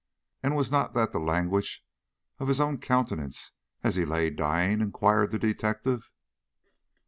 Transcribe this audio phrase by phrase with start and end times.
[0.41, 1.85] "And was not that the language
[2.39, 3.51] of his own countenance
[3.83, 6.09] as he lay dying?" inquired the detective.